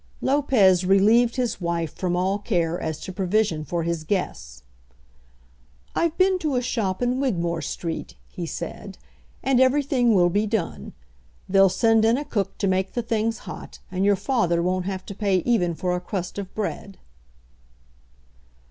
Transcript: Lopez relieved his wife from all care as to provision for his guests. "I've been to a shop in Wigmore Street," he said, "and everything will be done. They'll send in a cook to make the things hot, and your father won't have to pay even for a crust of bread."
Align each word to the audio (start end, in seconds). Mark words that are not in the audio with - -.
Lopez 0.19 0.83
relieved 0.83 1.35
his 1.35 1.61
wife 1.61 1.93
from 1.93 2.15
all 2.15 2.39
care 2.39 2.79
as 2.79 2.99
to 3.01 3.13
provision 3.13 3.63
for 3.63 3.83
his 3.83 4.03
guests. 4.03 4.63
"I've 5.95 6.17
been 6.17 6.39
to 6.39 6.55
a 6.55 6.61
shop 6.63 7.03
in 7.03 7.19
Wigmore 7.19 7.61
Street," 7.61 8.15
he 8.27 8.47
said, 8.47 8.97
"and 9.43 9.61
everything 9.61 10.15
will 10.15 10.31
be 10.31 10.47
done. 10.47 10.93
They'll 11.47 11.69
send 11.69 12.03
in 12.03 12.17
a 12.17 12.25
cook 12.25 12.57
to 12.57 12.67
make 12.67 12.93
the 12.93 13.03
things 13.03 13.37
hot, 13.45 13.77
and 13.91 14.03
your 14.03 14.15
father 14.15 14.63
won't 14.63 14.85
have 14.85 15.05
to 15.05 15.13
pay 15.13 15.37
even 15.45 15.75
for 15.75 15.95
a 15.95 16.01
crust 16.01 16.39
of 16.39 16.51
bread." 16.55 16.97